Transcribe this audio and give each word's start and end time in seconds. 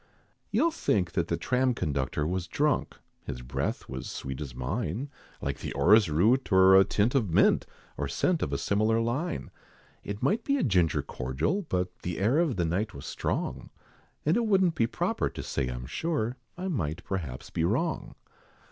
You'll 0.49 0.71
think 0.71 1.11
the 1.11 1.37
tram 1.37 1.75
conductor 1.75 2.25
was 2.25 2.47
drunk, 2.47 2.95
His 3.27 3.43
breath 3.43 3.87
was 3.87 4.09
sweet 4.09 4.41
as 4.41 4.55
mine, 4.55 5.11
Like 5.41 5.59
the 5.59 5.71
orris 5.73 6.09
root, 6.09 6.51
or 6.51 6.75
a 6.75 6.83
tint 6.83 7.13
of 7.13 7.29
mint, 7.31 7.67
Or 7.97 8.07
scent 8.07 8.41
of 8.41 8.51
a 8.51 8.57
similar 8.57 8.99
line. 8.99 9.51
It 10.03 10.23
might 10.23 10.43
be 10.43 10.57
a 10.57 10.63
ginger 10.63 11.03
cordial; 11.03 11.61
but 11.69 11.99
The 11.99 12.17
air 12.17 12.39
of 12.39 12.55
the 12.55 12.65
night 12.65 12.95
was 12.95 13.05
strong, 13.05 13.69
And 14.25 14.35
it 14.35 14.47
wouldn't 14.47 14.73
be 14.73 14.87
proper 14.87 15.29
to 15.29 15.43
say 15.43 15.67
I'm 15.67 15.85
sure, 15.85 16.35
I 16.57 16.67
might 16.67 17.03
perhaps 17.03 17.51
be 17.51 17.63
wrong. 17.63 18.15